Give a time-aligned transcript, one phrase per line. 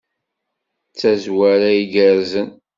[0.91, 2.49] D tazwara igerrzen.